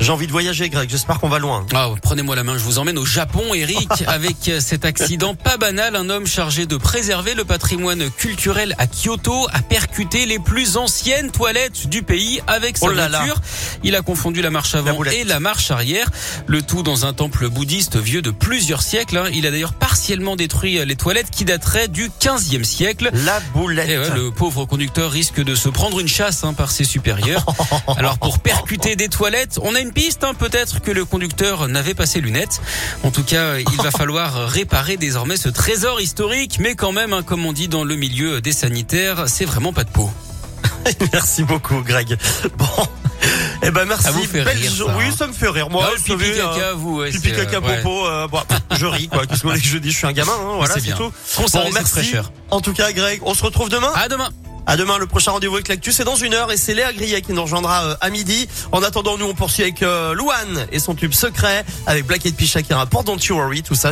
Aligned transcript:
J'ai 0.00 0.12
envie 0.12 0.26
de 0.28 0.32
voyager, 0.32 0.68
Greg. 0.70 0.88
J'espère 0.88 1.18
qu'on 1.18 1.28
va 1.28 1.38
loin. 1.38 1.66
Ah, 1.74 1.88
prenez-moi 2.00 2.36
la 2.36 2.44
main, 2.44 2.56
je 2.56 2.62
vous 2.62 2.78
emmène 2.78 2.98
au 2.98 3.04
Japon, 3.04 3.52
Eric, 3.52 3.88
avec 4.06 4.36
cet 4.60 4.84
accident 4.84 5.34
pas 5.34 5.56
banal. 5.56 5.96
Un 5.96 6.08
homme 6.08 6.26
chargé 6.26 6.66
de 6.66 6.76
préserver 6.76 7.34
le 7.34 7.44
patrimoine 7.44 8.08
culturel 8.10 8.74
à 8.78 8.86
Kyoto 8.86 9.48
a 9.52 9.60
percuté 9.60 10.24
les 10.24 10.38
plus 10.38 10.76
anciennes 10.76 11.30
toilettes 11.32 11.88
du 11.88 12.02
pays 12.02 12.40
avec 12.46 12.78
sa 12.78 12.86
Oh 12.86 12.90
là 12.90 13.08
là. 13.08 13.18
voiture. 13.18 13.40
Il 13.82 13.96
a 13.96 14.02
confondu 14.02 14.40
la 14.40 14.50
marche 14.50 14.74
avant 14.76 15.02
et 15.04 15.24
la 15.24 15.40
marche 15.40 15.70
arrière. 15.72 16.08
Le 16.46 16.62
tout 16.62 16.82
dans 16.82 17.04
un 17.04 17.12
temple 17.12 17.48
bouddhiste 17.48 17.96
vieux 17.96 18.22
de 18.22 18.30
plusieurs 18.30 18.82
siècles. 18.82 19.18
hein. 19.18 19.28
Il 19.34 19.46
a 19.46 19.50
d'ailleurs 19.50 19.74
partiellement 19.74 20.36
détruit 20.36 20.84
les 20.86 20.96
toilettes 20.96 21.30
qui 21.30 21.44
dateraient 21.44 21.88
du 21.88 22.08
15e 22.20 22.62
siècle. 22.64 23.10
La 23.12 23.40
boulette. 23.52 23.88
Et 23.90 23.98
ouais, 23.98 24.10
le 24.14 24.30
pauvre 24.30 24.64
conducteur 24.64 25.10
risque 25.10 25.42
de 25.42 25.54
se 25.56 25.68
prendre 25.68 25.98
une 26.00 26.08
chasse 26.08 26.44
hein, 26.44 26.54
par 26.54 26.70
ses 26.70 26.84
supérieurs. 26.84 27.44
Alors 27.96 28.18
pour 28.18 28.38
percuter 28.38 28.94
des 28.96 29.08
toilettes, 29.08 29.58
on 29.62 29.74
a 29.74 29.80
une 29.80 29.87
piste. 29.92 30.24
hein. 30.24 30.34
Peut-être 30.34 30.80
que 30.80 30.90
le 30.90 31.04
conducteur 31.04 31.68
n'avait 31.68 31.94
pas 31.94 32.06
ses 32.06 32.20
lunettes. 32.20 32.60
En 33.02 33.10
tout 33.10 33.22
cas, 33.24 33.58
il 33.58 33.76
va 33.82 33.90
falloir 33.96 34.48
réparer 34.48 34.96
désormais 34.96 35.36
ce 35.36 35.48
trésor 35.48 36.00
historique. 36.00 36.58
Mais 36.60 36.74
quand 36.74 36.92
même, 36.92 37.12
hein, 37.12 37.22
comme 37.22 37.44
on 37.46 37.52
dit 37.52 37.68
dans 37.68 37.84
le 37.84 37.96
milieu 37.96 38.40
des 38.40 38.52
sanitaires, 38.52 39.24
c'est 39.28 39.44
vraiment 39.44 39.72
pas 39.72 39.84
de 39.84 39.90
peau. 39.90 40.10
Merci 41.12 41.42
beaucoup, 41.44 41.82
Greg. 41.82 42.16
Bon. 42.56 42.66
Eh 43.62 43.72
ben 43.72 43.84
merci. 43.84 44.04
Ça 44.04 44.10
vous 44.12 44.22
fait 44.22 44.44
Belle 44.44 44.56
rire, 44.56 44.70
ça, 44.72 44.96
Oui, 44.96 45.04
hein. 45.08 45.14
ça 45.18 45.26
me 45.26 45.32
fait 45.32 45.48
rire. 45.48 45.68
Moi, 45.68 45.84
Ah, 45.86 45.94
vous 45.96 46.16
pipi 46.16 46.30
caca, 46.30 46.42
euh, 46.44 46.74
vous, 46.76 46.98
ouais, 47.00 47.10
pipi 47.10 47.30
c'est, 47.30 47.36
caca 47.36 47.56
euh, 47.56 47.60
ouais. 47.60 47.82
popo. 47.82 48.06
euh, 48.06 48.28
bon, 48.28 48.38
je 48.70 48.86
ris 48.86 49.08
quoi. 49.08 49.26
Qu'est-ce 49.26 49.42
que 49.42 49.56
je 49.58 49.78
dise 49.78 49.92
Je 49.92 49.96
suis 49.98 50.06
un 50.06 50.12
gamin. 50.12 50.32
Hein, 50.32 50.52
voilà, 50.56 50.74
c'est 50.74 50.94
tout. 50.94 51.12
Bon, 51.52 51.70
merci. 51.74 52.14
En 52.50 52.60
tout 52.60 52.72
cas, 52.72 52.92
Greg, 52.92 53.20
on 53.24 53.34
se 53.34 53.42
retrouve 53.42 53.68
demain. 53.68 53.90
À 53.96 54.08
demain. 54.08 54.30
À 54.68 54.76
demain, 54.76 54.98
le 54.98 55.06
prochain 55.06 55.30
rendez-vous 55.30 55.54
avec 55.54 55.68
l'actu, 55.68 55.92
c'est 55.92 56.04
dans 56.04 56.14
une 56.14 56.34
heure 56.34 56.52
et 56.52 56.58
c'est 56.58 56.74
Léa 56.74 56.92
Grillet 56.92 57.22
qui 57.22 57.32
nous 57.32 57.40
rejoindra 57.40 57.84
euh, 57.86 57.94
à 58.02 58.10
midi. 58.10 58.46
En 58.70 58.82
attendant, 58.82 59.16
nous, 59.16 59.24
on 59.24 59.32
poursuit 59.32 59.62
avec 59.62 59.82
euh, 59.82 60.12
Louane 60.12 60.66
et 60.70 60.78
son 60.78 60.94
tube 60.94 61.14
secret 61.14 61.64
avec 61.86 62.06
Black 62.06 62.26
Eyed 62.26 62.36
Peas 62.36 62.48
Shakira 62.48 62.84
pour 62.84 63.02
Don't 63.02 63.16
You 63.16 63.36
Worry, 63.36 63.62
tout 63.62 63.74
ça. 63.74 63.86